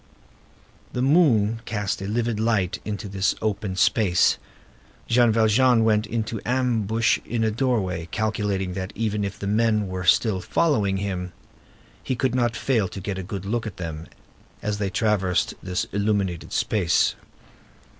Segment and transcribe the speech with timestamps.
[0.93, 4.39] The moon cast a livid light into this open space.
[5.07, 10.41] Jean Valjean went into ambush in a doorway, calculating that if the men were still
[10.41, 11.33] following him,
[12.03, 14.07] he could not fail to get a good look at them,
[14.63, 17.13] as they traversed this illuminated space.